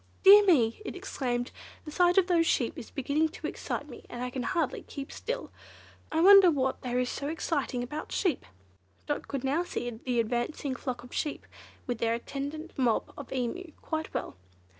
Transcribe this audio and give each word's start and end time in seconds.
"Dear 0.23 0.43
me!" 0.45 0.81
it 0.83 0.95
exclaimed, 0.95 1.51
"the 1.85 1.91
sight 1.91 2.17
of 2.17 2.25
those 2.25 2.47
sheep 2.47 2.75
is 2.75 2.89
beginning 2.89 3.29
to 3.29 3.45
excite 3.45 3.87
me, 3.87 4.03
and 4.09 4.23
I 4.23 4.31
can 4.31 4.41
hardly 4.41 4.81
keep 4.81 5.11
still! 5.11 5.51
I 6.11 6.21
wonder 6.21 6.49
what 6.49 6.81
there 6.81 6.97
is 6.97 7.07
so 7.07 7.27
exciting 7.27 7.83
about 7.83 8.11
sheep!" 8.11 8.43
Dot 9.05 9.27
could 9.27 9.43
now 9.43 9.63
see 9.63 9.87
the 9.91 10.19
advancing 10.19 10.75
flock 10.75 11.03
of 11.03 11.13
sheep, 11.13 11.45
with 11.85 11.99
their 11.99 12.15
attendant 12.15 12.75
mob 12.79 13.13
of 13.15 13.31
Emu, 13.31 13.73
quite 13.79 14.11
well. 14.11 14.35